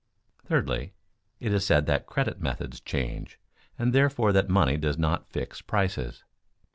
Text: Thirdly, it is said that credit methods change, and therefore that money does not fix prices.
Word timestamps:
Thirdly, 0.45 0.93
it 1.39 1.53
is 1.53 1.63
said 1.63 1.85
that 1.85 2.07
credit 2.07 2.41
methods 2.41 2.79
change, 2.79 3.39
and 3.77 3.93
therefore 3.93 4.33
that 4.33 4.49
money 4.49 4.75
does 4.75 4.97
not 4.97 5.29
fix 5.29 5.61
prices. 5.61 6.23